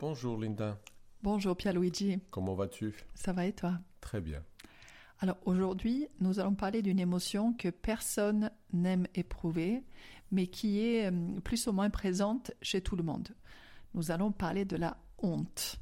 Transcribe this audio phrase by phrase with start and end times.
[0.00, 0.78] Bonjour Linda.
[1.22, 2.20] Bonjour Pierluigi.
[2.30, 2.94] Comment vas-tu?
[3.14, 3.74] Ça va et toi?
[4.00, 4.42] Très bien.
[5.18, 9.84] Alors aujourd'hui, nous allons parler d'une émotion que personne n'aime éprouver,
[10.32, 13.28] mais qui est euh, plus ou moins présente chez tout le monde.
[13.92, 15.76] Nous allons parler de la honte.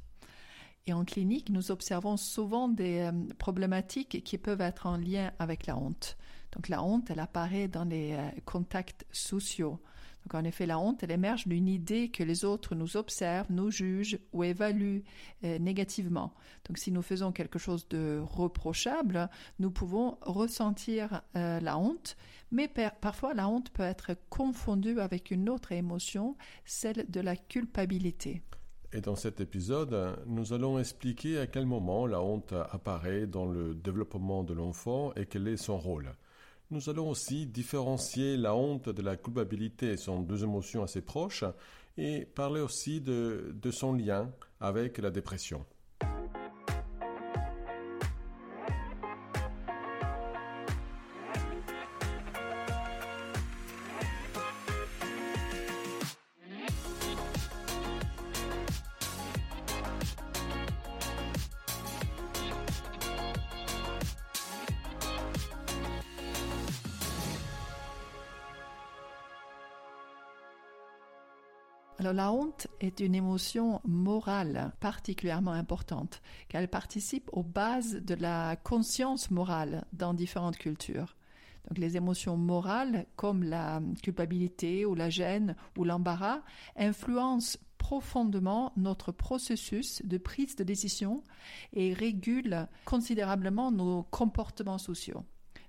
[0.85, 5.65] Et en clinique, nous observons souvent des euh, problématiques qui peuvent être en lien avec
[5.65, 6.17] la honte.
[6.51, 9.79] Donc la honte, elle apparaît dans les euh, contacts sociaux.
[10.25, 13.71] Donc en effet, la honte, elle émerge d'une idée que les autres nous observent, nous
[13.71, 15.03] jugent ou évaluent
[15.43, 16.33] euh, négativement.
[16.67, 22.17] Donc si nous faisons quelque chose de reprochable, nous pouvons ressentir la honte,
[22.51, 22.67] mais
[23.01, 28.43] parfois la honte peut être confondue avec une autre émotion, celle de la culpabilité.
[28.91, 33.75] Et dans cet épisode, nous allons expliquer à quel moment la honte apparaît dans le
[33.75, 36.15] développement de l'enfant et quel est son rôle.
[36.71, 41.43] Nous allons aussi différencier la honte de la culpabilité, sont deux émotions assez proches,
[41.97, 45.65] et parler aussi de, de son lien avec la dépression.
[72.19, 78.57] La honte est une émotion morale particulièrement importante, car elle participe aux bases de la
[78.57, 81.15] conscience morale dans différentes cultures.
[81.69, 86.41] Donc les émotions morales comme la culpabilité ou la gêne ou l'embarras
[86.75, 91.23] influencent profondément notre processus de prise de décision
[91.71, 95.23] et régulent considérablement nos comportements sociaux.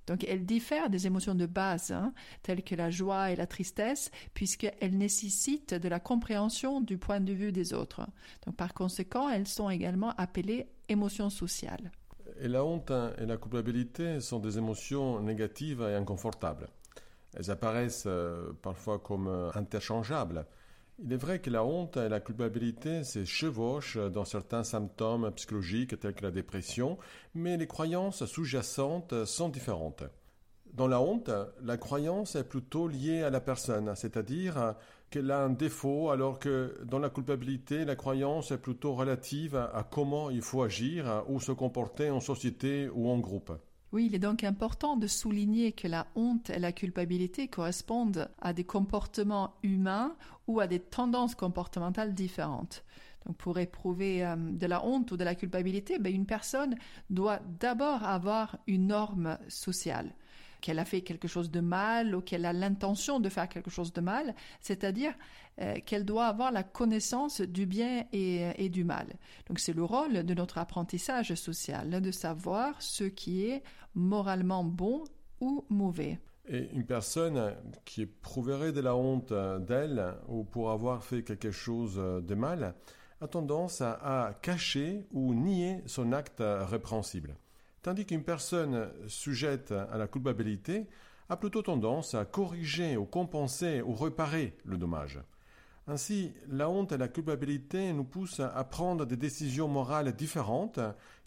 [0.07, 2.13] Donc elle diffère des émotions de base, hein,
[2.43, 7.33] telles que la joie et la tristesse, puisqu'elles nécessitent de la compréhension du point de
[7.33, 8.07] vue des autres.
[8.45, 11.91] Donc par conséquent, elles sont également appelées émotions sociales.
[12.41, 16.69] Et la honte et la culpabilité sont des émotions négatives et inconfortables.
[17.35, 20.47] Elles apparaissent euh, parfois comme euh, interchangeables.
[21.03, 25.99] Il est vrai que la honte et la culpabilité se chevauchent dans certains symptômes psychologiques
[25.99, 26.99] tels que la dépression,
[27.35, 30.03] mais les croyances sous-jacentes sont différentes.
[30.75, 31.31] Dans la honte,
[31.63, 34.75] la croyance est plutôt liée à la personne, c'est-à-dire
[35.09, 39.89] qu'elle a un défaut, alors que dans la culpabilité, la croyance est plutôt relative à
[39.91, 43.53] comment il faut agir ou se comporter en société ou en groupe.
[43.93, 48.53] Oui, il est donc important de souligner que la honte et la culpabilité correspondent à
[48.53, 50.15] des comportements humains
[50.47, 52.85] ou à des tendances comportementales différentes.
[53.27, 56.77] Donc pour éprouver euh, de la honte ou de la culpabilité, ben, une personne
[57.11, 60.15] doit d'abord avoir une norme sociale
[60.61, 63.93] qu'elle a fait quelque chose de mal ou qu'elle a l'intention de faire quelque chose
[63.93, 65.13] de mal, c'est-à-dire
[65.61, 69.07] euh, qu'elle doit avoir la connaissance du bien et, du mal.
[69.49, 73.63] Donc c'est le rôle de notre apprentissage social, de savoir ce qui est
[73.95, 75.05] moralement bon
[75.41, 76.19] ou mauvais.
[76.49, 77.55] Et une personne
[77.85, 82.75] qui éprouverait de la honte d'elle ou pour avoir fait quelque chose de mal
[83.21, 87.37] a tendance à cacher ou nier son acte répréhensible
[87.83, 90.87] tandis qu'une personne sujette à la culpabilité
[91.29, 95.21] a plutôt tendance à corriger ou compenser ou réparer le dommage.
[95.87, 100.81] Ainsi, la honte et la culpabilité nous poussent à prendre des décisions morales différentes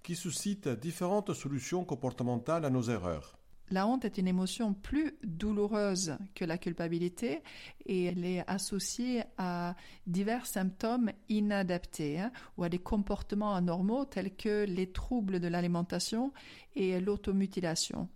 [0.03, 3.37] qui suscitent différentes solutions comportementales à nos erreurs.
[3.71, 7.41] La honte est une émotion plus douloureuse que la culpabilité
[7.85, 9.75] et elle est associée à
[10.05, 16.33] divers symptômes inadaptés hein, ou à des comportements anormaux tels que les troubles de l'alimentation
[16.75, 18.09] et l'automutilation.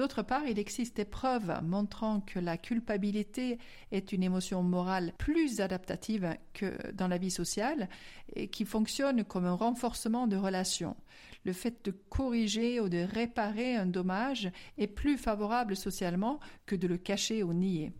[0.00, 3.58] D'autre part, il existe des preuves montrant que la culpabilité
[3.92, 7.86] est une émotion morale plus adaptative que dans la vie sociale
[8.34, 10.96] et qui fonctionne comme un renforcement de relations.
[11.44, 16.86] Le fait de corriger ou de réparer un dommage est plus favorable socialement que de
[16.86, 17.92] le cacher ou nier.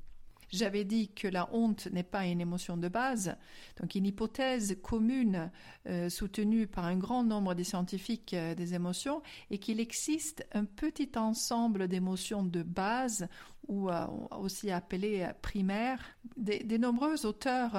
[0.51, 3.37] J'avais dit que la honte n'est pas une émotion de base,
[3.81, 5.51] donc une hypothèse commune
[5.87, 10.65] euh, soutenue par un grand nombre des scientifiques euh, des émotions et qu'il existe un
[10.65, 13.29] petit ensemble d'émotions de base
[13.71, 14.07] ou euh,
[14.39, 16.03] aussi appelées primaires.
[16.37, 17.73] Des, des nombreux auteurs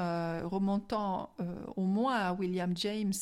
[0.50, 1.36] remontant
[1.76, 3.14] au moins à William James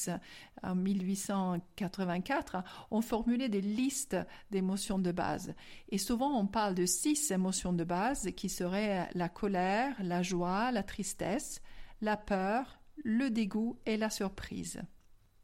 [0.63, 2.57] en 1884
[2.91, 4.17] ont formulé des listes
[4.51, 5.53] d'émotions de base.
[5.89, 10.71] Et souvent on parle de six émotions de base qui seraient la colère, la joie,
[10.71, 11.61] la tristesse,
[12.01, 14.81] la peur, le dégoût et la surprise.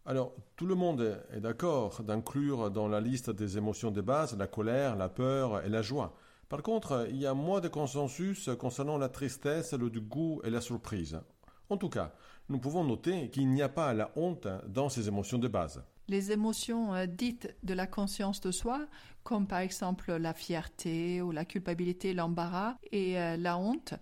[0.08, 4.46] Alors, tout le monde est d'accord d'inclure dans la liste des émotions de base la
[4.46, 6.16] colère, la peur et la joie.
[6.50, 10.62] Par contre, il y a moins de consensus concernant la tristesse, le dégoût et la
[10.62, 11.20] surprise.
[11.70, 12.14] En tout cas,
[12.50, 15.84] nous pouvons noter qu'il n'y a pas la honte dans ces émotions de base.
[16.08, 18.86] Les émotions euh, dites de la conscience de soi,
[19.24, 23.96] comme par exemple la fierté ou la culpabilité, l'embarras et euh, la honte,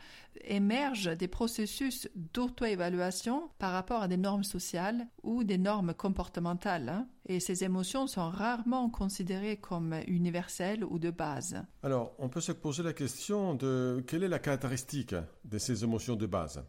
[0.43, 6.89] émergent des processus d'auto-évaluation par rapport à des normes sociales ou des normes comportementales.
[6.89, 7.07] Hein.
[7.25, 11.63] Et ces émotions sont rarement considérées comme universelles ou de base.
[11.83, 15.15] Alors, on peut se poser la question de quelle est la caractéristique
[15.45, 16.65] de ces émotions de base?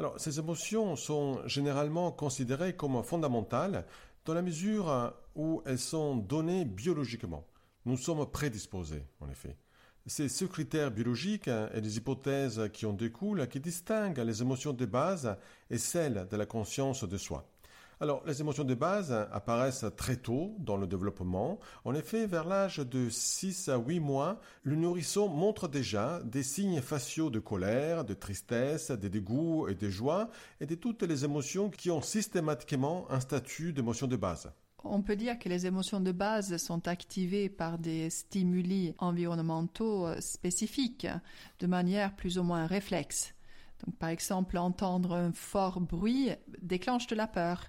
[0.00, 3.84] Alors, ces émotions sont généralement considérées comme fondamentales
[4.24, 7.46] dans la mesure où elles sont données biologiquement.
[7.84, 9.56] Nous sommes prédisposés, en effet.
[10.06, 14.86] C'est ce critère biologique et les hypothèses qui en découlent qui distinguent les émotions de
[14.86, 15.36] base
[15.70, 17.51] et celles de la conscience de soi.
[18.02, 21.60] Alors, les émotions de base apparaissent très tôt dans le développement.
[21.84, 26.80] En effet, vers l'âge de 6 à 8 mois, le nourrisson montre déjà des signes
[26.80, 31.70] faciaux de colère, de tristesse, de dégoût et de joie, et de toutes les émotions
[31.70, 34.50] qui ont systématiquement un statut d'émotion de base.
[34.82, 41.06] On peut dire que les émotions de base sont activées par des stimuli environnementaux spécifiques,
[41.60, 43.32] de manière plus ou moins réflexe.
[43.86, 47.68] Donc, par exemple, entendre un fort bruit déclenche de la peur.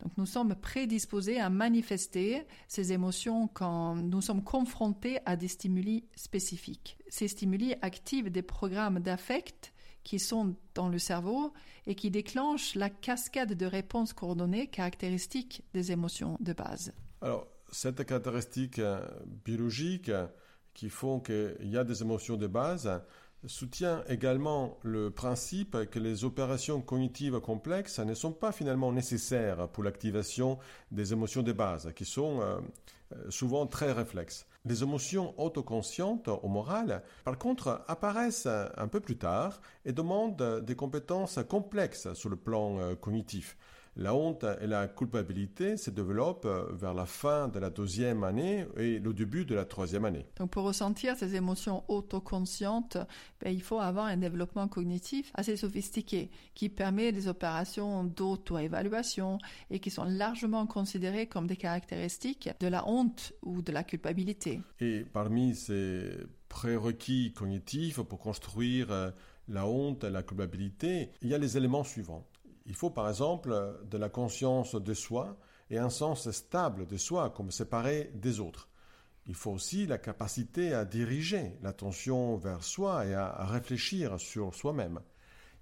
[0.00, 6.04] Donc nous sommes prédisposés à manifester ces émotions quand nous sommes confrontés à des stimuli
[6.14, 6.98] spécifiques.
[7.08, 9.72] Ces stimuli activent des programmes d'affect
[10.04, 11.52] qui sont dans le cerveau
[11.86, 16.92] et qui déclenchent la cascade de réponses coordonnées caractéristiques des émotions de base.
[17.22, 19.00] Alors, cette caractéristique euh,
[19.44, 20.12] biologique
[20.74, 23.02] qui font qu'il y a des émotions de base,
[23.44, 29.84] soutient également le principe que les opérations cognitives complexes ne sont pas finalement nécessaires pour
[29.84, 30.58] l'activation
[30.90, 32.58] des émotions de base, qui sont euh,
[33.14, 34.46] euh, souvent très réflexes.
[34.64, 40.74] Les émotions autoconscientes ou morales, par contre, apparaissent un peu plus tard et demandent des
[40.74, 43.56] compétences complexes sur le plan euh, cognitif.
[43.98, 48.98] La honte et la culpabilité se développent vers la fin de la deuxième année et
[48.98, 50.26] le début de la troisième année.
[50.36, 52.98] Donc pour ressentir ces émotions autoconscientes,
[53.40, 59.38] ben, il faut avoir un développement cognitif assez sophistiqué qui permet des opérations d'auto-évaluation
[59.70, 64.60] et qui sont largement considérées comme des caractéristiques de la honte ou de la culpabilité.
[64.78, 66.10] Et parmi ces
[66.50, 69.10] prérequis cognitifs pour construire euh,
[69.48, 72.26] la honte et la culpabilité, il y a les éléments suivants.
[72.66, 75.36] Il faut par exemple de la conscience de soi
[75.70, 78.68] et un sens stable de soi comme séparé des autres.
[79.26, 85.00] Il faut aussi la capacité à diriger l'attention vers soi et à réfléchir sur soi-même.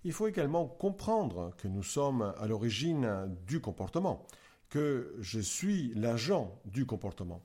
[0.04, 4.26] Il faut également comprendre que nous sommes à l'origine du comportement,
[4.68, 7.42] que je suis l'agent du comportement.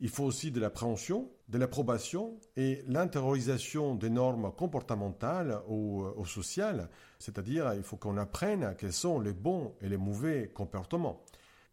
[0.00, 6.88] Il faut aussi de l'appréhension, de l'approbation et l'intériorisation des normes comportementales ou, ou sociales,
[7.18, 11.22] c'est-à-dire il faut qu'on apprenne quels sont les bons et les mauvais comportements.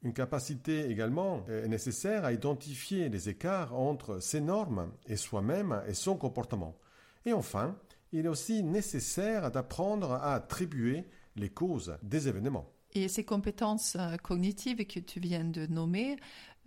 [0.04, 5.94] Une capacité également est nécessaire à identifier les écarts entre ces normes et soi-même et
[5.94, 6.78] son comportement.
[7.26, 7.76] Et enfin,
[8.12, 12.70] il est aussi nécessaire d'apprendre à attribuer les causes des événements.
[12.94, 16.18] Et ces compétences euh, cognitives que tu viens de nommer euh,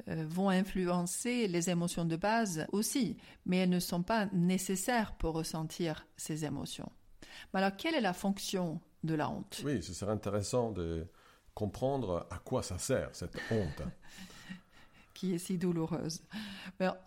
[0.06, 3.16] vont influencer les émotions de base aussi,
[3.46, 6.90] mais elles ne sont pas nécessaires pour ressentir ces émotions.
[7.52, 9.62] Mais alors, quelle est la fonction de la honte?
[9.64, 11.06] Oui, ce serait intéressant de
[11.54, 13.82] comprendre à quoi ça sert, cette honte.
[15.20, 16.22] qui est si douloureuse.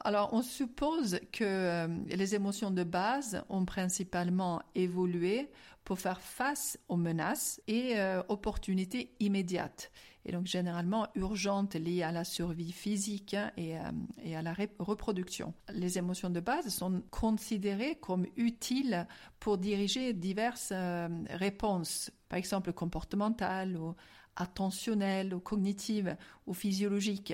[0.02, 5.50] Alors, on suppose que euh, les émotions de base ont principalement évolué
[5.84, 9.92] pour faire face aux menaces et euh, opportunités immédiates,
[10.26, 13.82] et donc généralement urgentes liées à la survie physique hein, et, euh,
[14.24, 15.54] et, à la reproduction.
[15.74, 19.08] Les émotions de base sont considérées comme utiles
[19.40, 20.74] pour diriger diverses
[21.30, 23.96] réponses, par exemple comportementales ou
[24.36, 26.16] attentionnelles ou cognitives
[26.48, 27.34] ou physiologiques.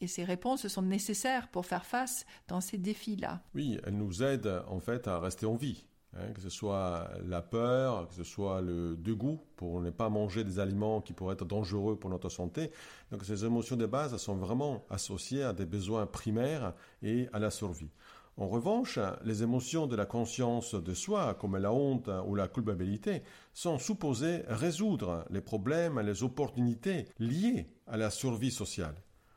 [0.00, 3.42] Et ces réponses sont nécessaires pour faire face dans ces défis-là.
[3.54, 5.84] Oui, elles nous aident en fait à rester en vie.
[6.16, 10.42] Hein, que ce soit la peur, que ce soit le dégoût pour ne pas manger
[10.42, 12.72] des aliments qui pourraient être dangereux pour notre santé.
[13.12, 17.50] Donc ces émotions de base sont vraiment associées à des besoins primaires et à la
[17.50, 17.92] survie.
[18.36, 23.22] En revanche, les émotions de la conscience de soi, comme la honte ou la culpabilité,
[23.52, 28.94] sont supposées résoudre les problèmes et les opportunités liées à la survie sociale.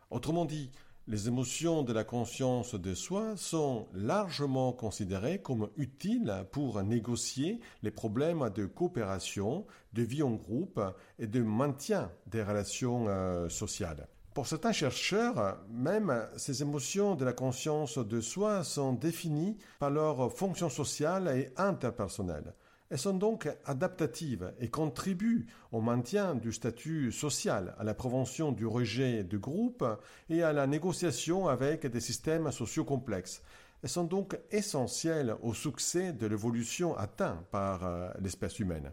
[0.09, 0.71] Autrement dit,
[1.07, 7.91] les émotions de la conscience de soi sont largement considérées comme utiles pour négocier les
[7.91, 10.79] problèmes de coopération, de vie en groupe
[11.19, 14.07] et de maintien des relations euh, sociales.
[14.33, 20.31] Pour certains chercheurs, même ces émotions de la conscience de soi sont définies par leur
[20.31, 22.53] fonction sociale et interpersonnelle.
[22.93, 28.67] Elles sont donc adaptatives et contribuent au maintien du statut social, à la prévention du
[28.67, 29.83] rejet de groupe
[30.29, 33.41] et à la négociation avec des systèmes sociaux complexes.
[33.81, 38.91] Elles sont donc essentielles au succès de l'évolution atteinte par euh, l'espèce humaine.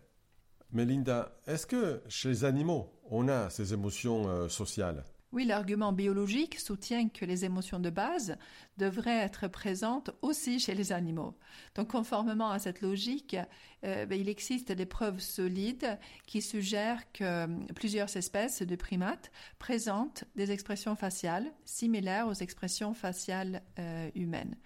[0.72, 5.04] Mais Linda, est-ce que chez les animaux, on a ces émotions euh, sociales?
[5.32, 8.36] Oui, l'argument biologique soutient que les émotions de base
[8.78, 11.38] devraient être présentes aussi chez les animaux.
[11.76, 13.36] Donc, conformément à cette logique,
[13.84, 19.30] euh, ben, il existe des preuves solides qui suggèrent que euh, plusieurs espèces de primates
[19.58, 24.56] présentent des expressions faciales similaires aux expressions faciales euh, humaines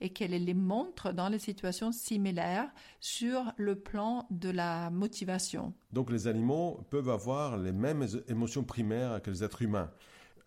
[0.00, 2.68] et qu'elles les montrent dans les situations similaires
[3.00, 5.72] sur le plan de la motivation.
[5.92, 9.90] Donc, les animaux peuvent avoir les mêmes émotions primaires que les êtres humains.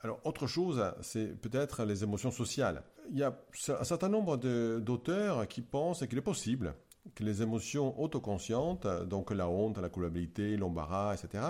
[0.02, 2.84] Alors, autre chose, c'est peut-être les émotions sociales.
[3.10, 3.38] Il y a
[3.70, 6.76] un certain nombre d'auteurs qui pensent qu'il est possible
[7.16, 11.46] que les émotions autoconscientes, donc la honte, la culpabilité, l'embarras, etc.,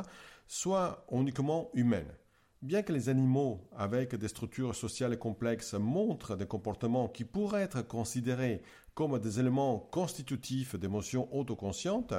[0.48, 2.14] soient uniquement humaines.
[2.62, 7.82] Bien que les animaux avec des structures sociales complexes montrent des comportements qui pourraient être
[7.84, 8.62] considérés
[8.96, 12.16] comme des éléments constitutifs d'émotions autoconscientes,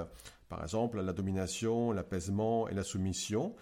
[0.49, 3.54] par exemple la domination, l'apaisement et la soumission,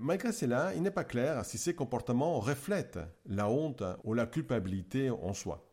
[0.00, 5.10] Malgré cela, il n'est pas clair si ces comportements reflètent la honte ou la culpabilité
[5.10, 5.67] en soi.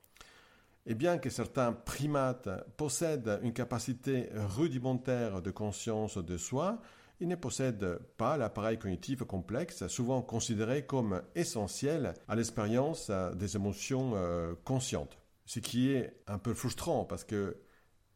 [0.86, 6.80] Et bien que certains primates possèdent une capacité rudimentaire de conscience de soi,
[7.20, 14.12] ils ne possèdent pas l'appareil cognitif complexe, souvent considéré comme essentiel à l'expérience des émotions
[14.16, 15.18] euh, conscientes.
[15.46, 17.58] Ce qui est un peu frustrant parce que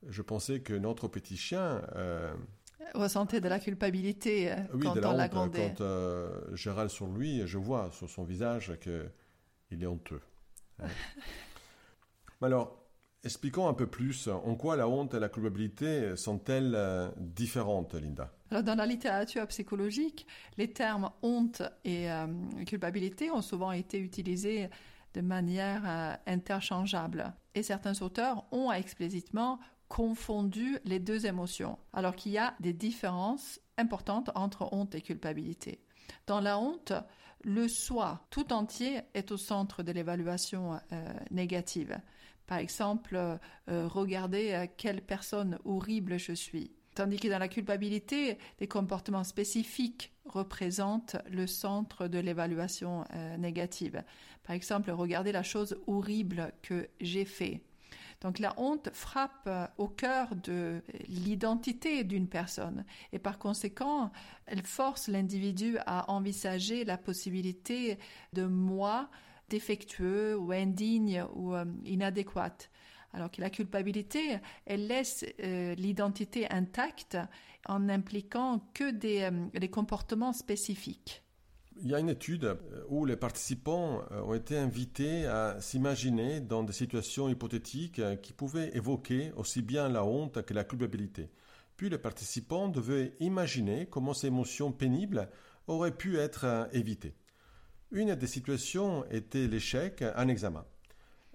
[0.08, 2.34] je pensais que notre petit chien euh,
[2.94, 5.74] ressentait de la culpabilité euh, quand on l'agrandait.
[5.78, 10.22] Quand euh, je râle sur lui, je vois sur son visage qu'il est honteux.
[10.82, 10.88] Hein.
[12.42, 12.78] Alors,
[13.24, 18.32] expliquons un peu plus en quoi la honte et la culpabilité sont-elles euh, différentes, Linda?
[18.52, 20.26] Dans la littérature psychologique,
[20.58, 22.08] les termes honte et
[22.66, 24.70] culpabilité ont souvent été utilisés
[25.14, 27.32] de manière interchangeable.
[27.54, 33.60] Et certains auteurs ont explicitement confondu les deux émotions, alors qu'il y a des différences
[33.78, 35.84] importantes entre honte et culpabilité.
[36.28, 36.94] Dans la honte,
[37.44, 41.98] le soi tout entier est au centre de l'évaluation euh, négative.
[42.50, 43.38] Par exemple, euh,
[43.88, 46.72] regarder euh, quelle personne horrible je suis.
[46.96, 53.06] Tandis que dans la culpabilité, des comportements spécifiques représentent le centre de l'évaluation
[53.38, 54.04] négative.
[54.44, 57.62] Par exemple, regarder la chose horrible que j'ai fait
[58.22, 64.12] donc la honte frappe euh, au cœur de l'identité d'une personne et par conséquent,
[64.46, 67.98] elle force l'individu à envisager la possibilité
[68.34, 69.10] de moi
[69.50, 72.70] défectueux ou indigne ou euh, inadéquate.
[73.14, 77.18] Alors que la culpabilité, elle laisse euh, l'identité intacte
[77.68, 81.24] en n'impliquant que des comportements spécifiques.
[81.82, 82.56] Il y a une étude euh,
[82.90, 88.34] où les participants euh, ont été invités à s'imaginer dans des situations hypothétiques euh, qui
[88.34, 91.30] pouvaient évoquer aussi bien la honte que la culpabilité.
[91.78, 95.30] Puis les participants devaient imaginer comment ces émotions pénibles
[95.68, 97.16] auraient pu être évitées.
[97.92, 100.66] Une des situations était l'échec en examen.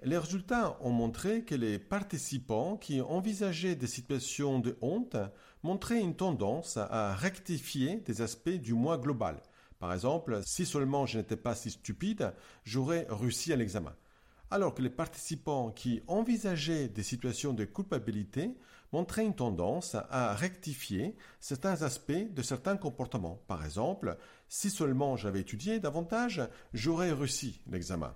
[0.02, 5.16] Les résultats ont montré que les participants qui envisageaient des situations de honte
[5.62, 9.40] montraient une tendance à rectifier des aspects du moi global–
[9.84, 12.32] par exemple, si seulement je n'étais pas si stupide,
[12.64, 13.94] j'aurais réussi à l'examen.
[14.50, 18.56] Alors que les participants qui envisageaient des situations de culpabilité
[18.94, 23.42] montraient une tendance à rectifier certains aspects de certains comportements.
[23.48, 24.16] Par exemple,
[24.48, 26.40] si seulement j'avais étudié davantage,
[26.72, 28.14] j'aurais réussi l'examen.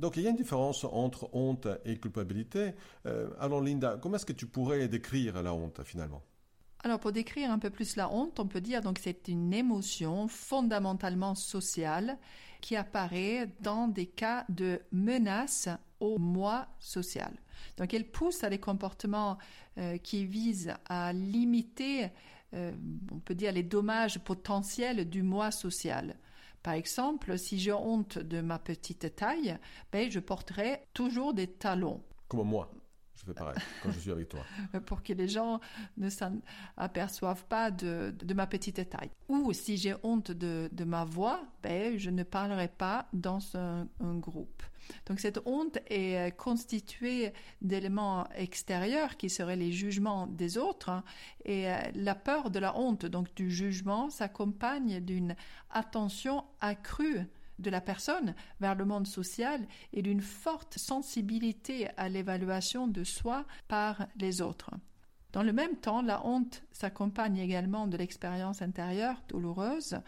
[0.00, 2.74] Donc il y a une différence entre honte et culpabilité.
[3.06, 6.22] Euh, alors Linda, comment est-ce que tu pourrais décrire la honte finalement?
[6.82, 10.26] Alors pour décrire un peu plus la honte, on peut dire donc c'est une émotion
[10.26, 12.18] fondamentalement sociale
[12.60, 15.68] qui apparaît dans des cas de menace
[16.00, 17.32] au moi social.
[17.76, 19.38] Donc elle pousse à des comportements
[19.78, 22.08] euh, qui visent à limiter,
[22.54, 22.72] euh,
[23.12, 26.16] on peut dire, les dommages potentiels du moi social.
[26.62, 29.56] Par exemple, si j'ai honte de ma petite taille,
[29.92, 32.02] ben, je porterai toujours des talons.
[32.28, 32.70] Comme moi.
[33.16, 34.40] Je fais pareil quand je suis avec toi.
[34.86, 35.60] Pour que les gens
[35.96, 39.10] ne s'aperçoivent pas de, de, ma petite taille.
[39.28, 43.86] Ou si j'ai honte de, de, ma voix, ben, je ne parlerai pas dans un,
[44.18, 44.62] groupe.
[45.06, 51.02] Donc cette honte est euh, constituée d'éléments extérieurs qui seraient les jugements des autres hein.
[51.44, 55.34] et euh, la peur de la honte, donc du jugement, s'accompagne d'une
[55.70, 57.26] attention accrue
[57.58, 63.44] de la personne vers le monde social et d'une forte sensibilité à l'évaluation de soi
[63.68, 64.70] par les autres.
[65.32, 69.98] Dans le même temps, la honte s'accompagne également de l'expérience intérieure douloureuse,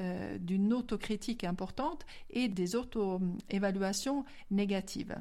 [0.00, 5.14] euh, d'une autocritique importante et des auto-évaluations négatives.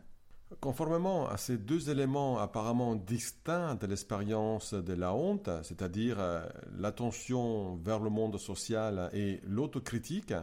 [0.59, 6.43] Conformément à ces deux éléments apparemment distincts de l'expérience de la honte, c'est-à-dire euh,
[6.77, 10.33] l'attention vers le monde social et l'autocritique,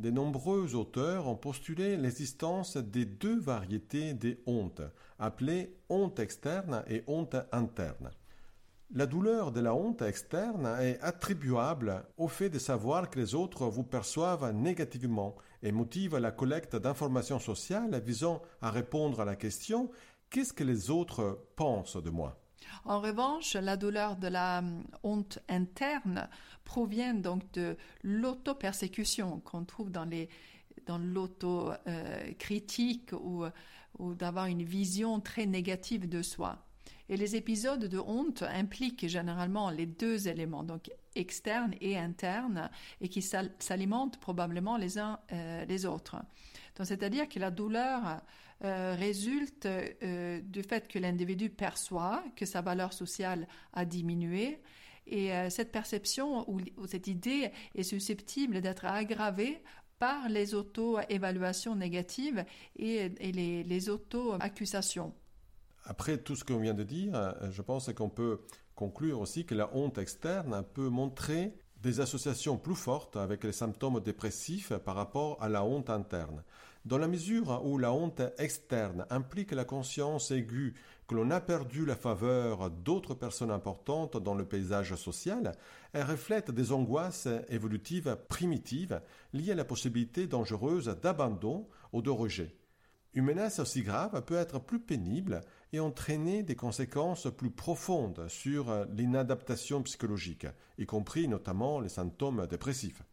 [0.00, 4.82] de nombreux auteurs ont postulé l'existence des deux variétés des hontes,
[5.18, 8.10] appelées honte externe et honte interne.
[8.92, 13.66] La douleur de la honte externe est attribuable au fait de savoir que les autres
[13.66, 19.90] vous perçoivent négativement et motive la collecte d'informations sociales visant à répondre à la question
[20.30, 22.39] Qu'est-ce que les autres pensent de moi?
[22.84, 26.28] En revanche, la douleur de la hum, honte interne
[26.64, 30.28] provient donc de l'auto-persécution qu'on trouve dans les
[30.98, 33.44] l'auto-critique ou,
[33.98, 36.64] ou d'avoir une vision très négative de soi.
[37.08, 43.08] Et les épisodes de honte impliquent généralement les deux éléments, donc externes et internes, et
[43.08, 46.16] qui s'alimentent probablement les uns euh, les autres.
[46.76, 48.20] Donc, c'est-à-dire que la douleur
[48.64, 54.60] euh, résulte euh, du fait que l'individu perçoit que sa valeur sociale a diminué.
[55.06, 59.60] Et cette perception ou, cette idée est susceptible d'être aggravée
[59.98, 62.44] par les auto-évaluations négatives
[62.76, 65.12] et, les, les auto-accusations.
[65.84, 68.40] Après tout ce qu'on vient de dire, euh, je pense qu'on peut
[68.74, 74.00] conclure aussi que la honte externe peut montrer des associations plus fortes avec les symptômes
[74.00, 76.42] dépressifs par rapport à la honte interne.
[76.90, 80.74] Dans la mesure où la honte externe implique la conscience aiguë
[81.06, 85.52] que l'on a perdu la faveur d'autres personnes importantes dans le paysage social,
[85.92, 89.00] elle reflète des angoisses évolutives primitives
[89.32, 92.56] liées à la possibilité dangereuse d'abandon ou de rejet.
[93.14, 95.42] Une menace aussi grave peut être plus pénible
[95.72, 103.04] et entraîner des conséquences plus profondes sur l'inadaptation psychologique, y compris notamment les symptômes dépressifs.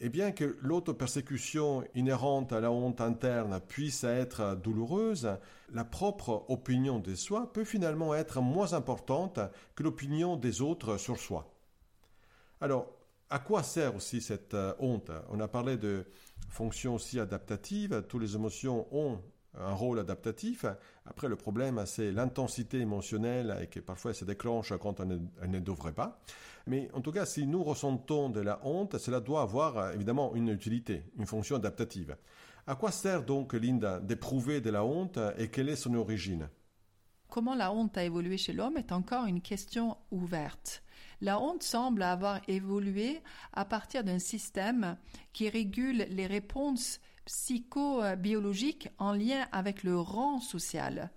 [0.00, 5.36] Et bien que l'auto-persécution inhérente à la honte interne puisse être douloureuse,
[5.72, 9.40] la propre opinion de soi peut finalement être moins importante
[9.74, 11.52] que l'opinion des autres sur soi.
[12.60, 12.86] Alors,
[13.30, 15.10] à quoi sert aussi cette euh, honte?
[15.28, 16.06] On a parlé de
[16.48, 18.04] fonctions aussi adaptatives.
[18.08, 19.20] Toutes les émotions ont
[19.54, 20.66] un rôle adaptatif.
[21.06, 26.20] Après, le problème, c'est l'intensité émotionnelle que parfois se déclenche quand elle ne, devrait pas.
[26.66, 30.48] Mais en tout cas, si nous ressentons de la honte, cela doit avoir évidemment une
[30.48, 32.16] utilité, une fonction adaptative.
[32.66, 36.48] À quoi sert donc, Linda, d'éprouver de la honte et quelle est son origine?
[37.28, 40.82] Comment la honte a évolué chez l'homme est encore une question ouverte.
[41.20, 43.20] La honte semble avoir évolué
[43.52, 44.96] à partir d'un système
[45.32, 51.10] qui régule les réponses psychobiologique en lien avec le rang social.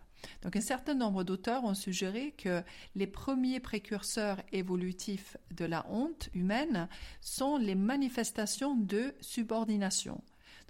[0.44, 2.62] Donc un certain nombre d'auteurs ont suggéré que
[2.96, 6.90] les premiers précurseurs évolutifs de la honte humaine
[7.22, 10.22] sont les manifestations de subordination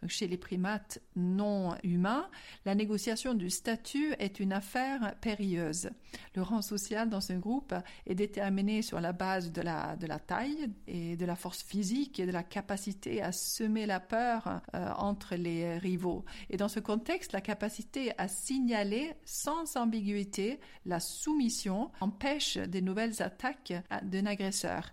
[0.07, 2.29] chez les primates non humains,
[2.65, 5.89] la négociation du statut est une affaire périlleuse.
[6.35, 7.73] Le rang social dans ce groupe
[8.05, 12.31] est déterminé sur la base de la, taille et de la force physique et de
[12.31, 16.25] la capacité à semer la peur euh, entre les rivaux.
[16.49, 23.21] Et dans ce contexte, la capacité à signaler sans ambiguïté la soumission empêche des nouvelles
[23.21, 24.91] attaques d'un agresseur.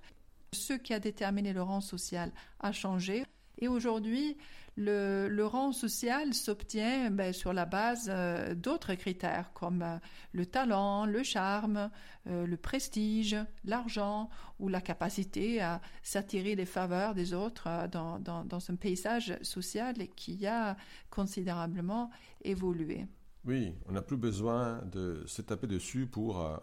[0.53, 3.25] Ce qui a déterminé le rang social a changé.
[3.61, 4.37] Et aujourd'hui,
[4.79, 9.97] le, rang social s'obtient ben, sur la base euh, d'autres critères comme euh,
[10.33, 11.91] le talent, le charme,
[12.29, 18.71] euh, le prestige, l'argent ou la capacité à s'attirer les faveurs des autres dans, dans,
[18.71, 20.77] un paysage social qui a
[21.11, 22.11] considérablement
[22.43, 23.07] évolué.
[23.45, 26.61] Oui, on n'a plus besoin de se taper dessus pour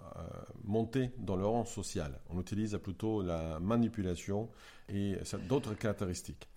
[0.63, 2.19] monter dans le rang social.
[2.29, 4.49] On utilise plutôt la manipulation
[4.89, 5.15] et
[5.47, 6.47] d'autres caractéristiques.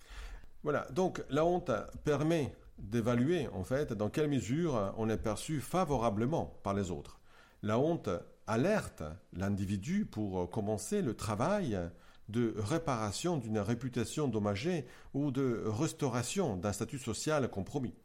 [0.63, 1.71] Voilà, donc la honte
[2.03, 7.19] permet d'évaluer en fait dans quelle mesure on est perçu favorablement par les autres.
[7.61, 8.09] La honte
[8.47, 11.79] alerte l'individu pour commencer le travail
[12.29, 17.95] de réparation d'une réputation dommagée ou de restauration d'un statut social compromis.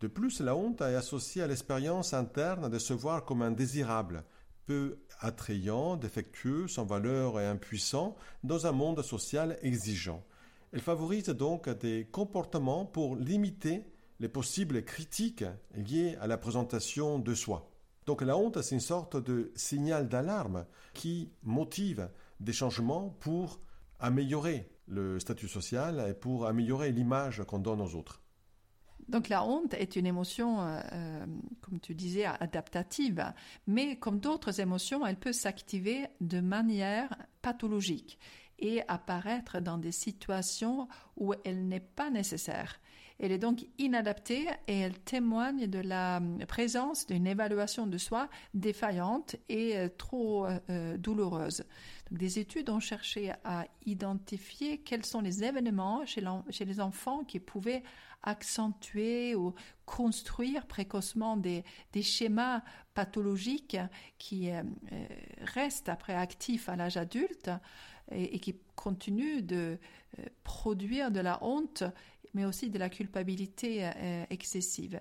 [0.00, 4.24] De plus, la honte est associée à l'expérience interne de se voir comme indésirable,
[4.66, 10.22] peu attrayant, défectueux, sans valeur et impuissant dans un monde social exigeant.
[10.74, 13.84] Elle favorise donc des comportements pour limiter
[14.18, 15.44] les possibles critiques
[15.76, 17.70] liées à la présentation de soi.
[18.06, 22.10] Donc la honte, c'est une sorte de signal d'alarme qui motive
[22.40, 23.60] des changements pour
[24.00, 28.20] améliorer le statut social et pour améliorer l'image qu'on donne aux autres.
[29.08, 31.26] Donc la honte est une émotion, euh, euh,
[31.60, 33.32] comme tu disais, adaptative,
[33.68, 38.18] mais comme d'autres émotions, elle peut s'activer de manière pathologique
[38.58, 42.80] et apparaître dans des situations où elle n'est pas nécessaire.
[43.20, 49.36] Elle est donc inadaptée et elle témoigne de la présence d'une évaluation de soi défaillante
[49.48, 50.48] et euh, trop
[50.98, 51.64] douloureuse.
[52.10, 57.38] des études ont cherché à identifier quels sont les événements chez, chez les enfants qui
[57.38, 57.84] pouvaient
[58.24, 61.62] accentuer ou construire précocement des,
[62.02, 62.62] schémas
[62.94, 63.76] pathologiques
[64.18, 64.62] qui euh,
[65.44, 67.50] euh, restent après actifs à l'âge adulte
[68.10, 69.78] et, qui continuent de
[70.18, 71.84] euh, produire de la honte,
[72.34, 73.88] mais aussi de la culpabilité
[74.28, 75.00] excessive.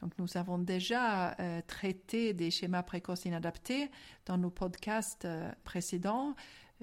[0.00, 1.36] Donc nous avons déjà
[1.68, 3.88] traité des schémas précoces inadaptés
[4.26, 5.28] dans nos podcasts
[5.62, 6.34] précédents.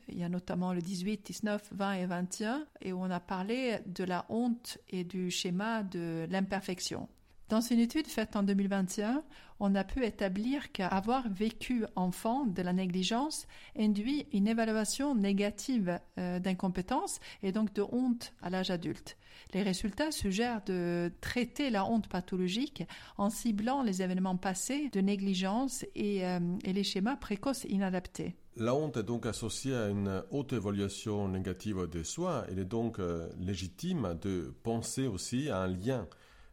[0.08, 4.06] Il y a notamment le 18, 19, 20 et 21, et on a parlé de
[4.06, 7.10] la honte et du schéma de l'imperfection.
[7.50, 9.24] Dans une étude faite en 2021,
[9.60, 16.38] on a pu établir qu'avoir vécu enfant de la négligence induit une évaluation négative euh,
[16.38, 19.18] d'incompétence et donc de honte à l'âge adulte.
[19.56, 22.84] Les résultats suggèrent de traiter la honte pathologique
[23.18, 28.36] en ciblant les événements passés de négligence et, euh, les schémas précoces inadaptés.
[28.58, 32.46] La honte est donc associée à une haute évaluation négative de soi.
[32.52, 36.08] Il est donc euh, légitime de penser aussi à un lien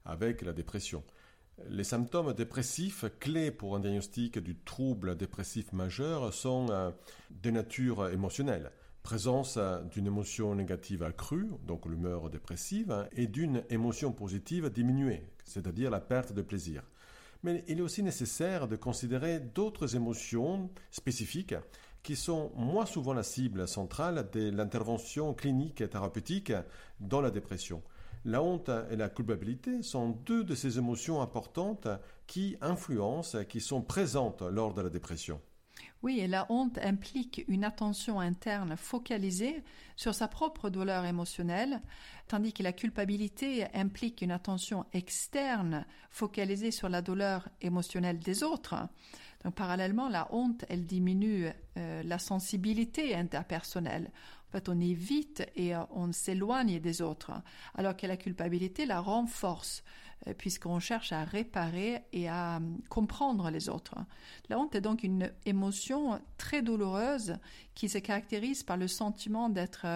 [0.06, 1.02] avec la dépression.
[1.68, 6.90] Les symptômes dépressifs clés pour un diagnostic du trouble dépressif majeur sont euh,
[7.30, 8.70] de nature émotionnelle.
[9.02, 15.90] Présence euh, d'une émotion négative accrue, donc l'humeur dépressive, et d'une émotion positive diminuée, c'est-à-dire
[15.90, 16.82] la perte de plaisir.
[17.42, 21.54] Mais il est aussi nécessaire de considérer d'autres émotions spécifiques
[22.02, 26.52] qui sont moins souvent la cible centrale de l'intervention clinique et thérapeutique
[27.00, 27.82] dans la dépression.
[28.24, 31.88] La honte et la culpabilité sont deux de ces émotions importantes
[32.26, 35.40] qui influencent, qui sont présentes lors de la dépression.
[36.02, 39.64] Oui, et la honte implique une attention interne focalisée
[39.96, 41.80] sur sa propre douleur émotionnelle,
[42.28, 48.76] tandis que la culpabilité implique une attention externe focalisée sur la douleur émotionnelle des autres.
[49.44, 54.10] Donc, parallèlement, la honte, elle diminue euh, la sensibilité interpersonnelle
[54.68, 57.32] on évite et euh, on s'éloigne des autres,
[57.74, 59.82] alors que la culpabilité la renforce,
[60.26, 63.94] euh, puisqu'on cherche à réparer et à euh, comprendre les autres.
[64.48, 67.36] La honte est donc une émotion très douloureuse
[67.74, 69.86] qui se caractérise par le sentiment d'être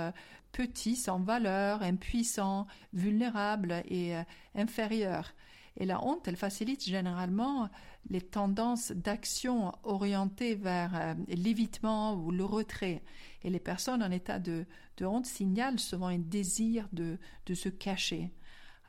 [0.53, 4.15] petit, sans valeur, impuissant, vulnérable et
[4.55, 5.33] inférieur.
[5.77, 7.69] Et la honte, elle facilite généralement
[8.09, 13.03] les tendances d'action orientées vers l'évitement ou le retrait.
[13.43, 14.67] Et les personnes en état de,
[15.01, 17.19] honte signalent souvent un désir de,
[17.55, 18.33] se cacher.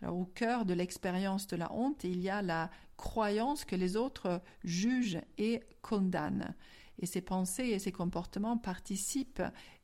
[0.01, 3.95] Alors, au cœur de l'expérience de la honte, il y a la croyance que les
[3.95, 6.55] autres jugent et condamnent.
[6.99, 9.43] Et ces pensées et ces comportements participent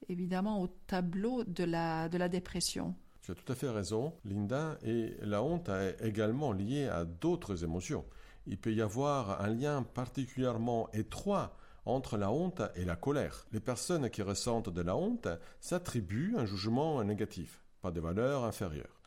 [0.10, 2.96] évidemment au tableau de la, de la dépression.
[3.28, 7.66] Tu as tout à fait raison, Linda, et la honte est également liée à d'autres
[7.66, 8.06] émotions.
[8.46, 13.46] Il peut y avoir un lien particulièrement étroit entre la honte et la colère.
[13.52, 15.28] Les personnes qui ressentent de la honte
[15.60, 19.02] s'attribuent un jugement négatif, pas de valeur inférieure.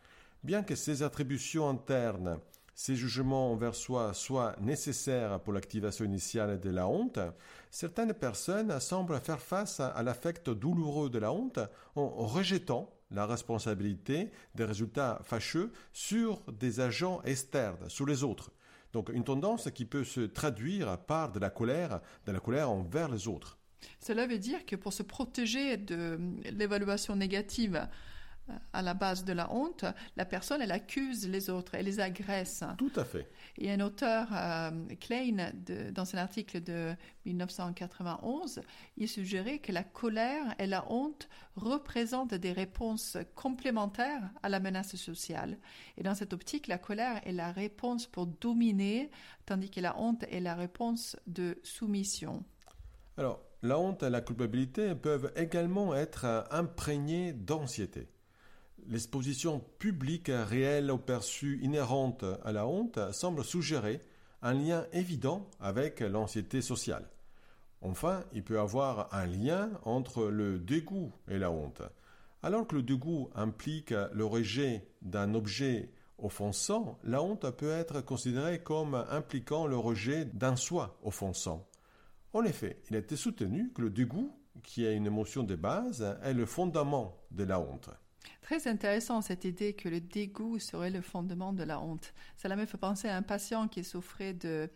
[0.45, 2.41] Bien que ces attributions internes,
[2.75, 7.21] ces jugements envers soi soient nécessaires pour l'activation initiale de la honte,
[7.71, 11.61] certaines personnes semblent faire face à l'affect douloureux de la honte
[11.95, 18.51] en rejetant la responsabilité des résultats fâcheux sur des agents externes, sur les autres.
[18.93, 23.09] Donc une tendance qui peut se traduire par de la colère, de la colère envers
[23.09, 23.59] les autres.
[24.01, 26.19] Cela veut dire que pour se protéger de
[26.51, 27.89] l'évaluation négative
[28.73, 29.85] à la base de la honte,
[30.17, 32.65] la personne, elle accuse les autres, elle les agresse.
[32.79, 33.31] Tout à fait.
[33.59, 35.53] Et un auteur, euh, Klein,
[35.93, 36.95] dans un article de
[37.27, 38.61] 1991,
[38.97, 44.97] il suggérait que la colère et la honte représentent des réponses complémentaires à la menace
[44.97, 45.59] sociale.
[45.97, 49.11] Et dans cette optique, la colère est la réponse pour dominer,
[49.47, 52.45] tandis que la honte est la réponse de soumission.
[53.17, 58.09] Alors, la honte et la culpabilité peuvent également être imprégnées d'anxiété.
[58.89, 64.01] L'exposition publique réelle ou perçue inhérente à la honte semble suggérer
[64.43, 67.09] un lien évident avec l'anxiété sociale.
[67.83, 71.83] Enfin, il peut avoir un lien entre le dégoût et la honte.
[72.43, 78.63] Alors que le dégoût implique le rejet d'un objet offensant, la honte peut être considérée
[78.63, 81.67] comme impliquant le rejet d'un soi offensant.
[82.33, 86.19] En effet, il a été soutenu que le dégoût, qui est une émotion de base,
[86.23, 87.91] est le fondament de la honte.
[88.43, 92.13] Très intéressant cette idée que le dégoût serait le fondement de la honte.
[92.37, 94.69] Cela me fait penser à un patient qui souffrait de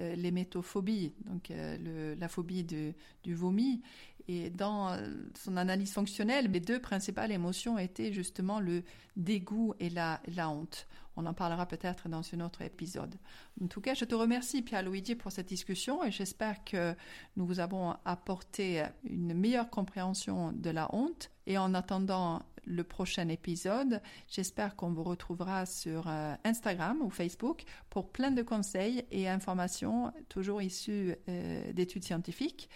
[0.00, 2.94] euh, l'hémétophobie, donc euh, la phobie du
[3.34, 3.82] vomi.
[4.30, 4.94] Et dans
[5.34, 8.82] son analyse fonctionnelle, mes deux principales émotions étaient justement le
[9.16, 10.86] dégoût et la honte.
[11.18, 13.16] On en parlera peut-être dans un autre épisode.
[13.62, 16.94] En tout cas, je te remercie, Pierre-Luigi, pour cette discussion et j'espère que
[17.36, 21.30] nous vous avons apporté une meilleure compréhension de la honte.
[21.46, 24.00] Et en attendant le prochain épisode.
[24.28, 30.12] J'espère qu'on vous retrouvera sur euh, Instagram ou Facebook pour plein de conseils et informations
[30.28, 32.68] toujours issues euh, d'études scientifiques.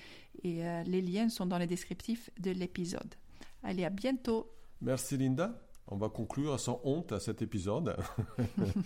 [0.43, 3.15] Et euh, les liens sont dans les descriptifs de l'épisode.
[3.63, 4.51] Allez, à bientôt.
[4.81, 5.72] Merci Linda.
[5.89, 7.97] On va conclure sans honte à cet épisode.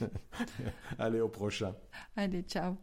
[0.98, 1.74] Allez, au prochain.
[2.16, 2.76] Allez, ciao.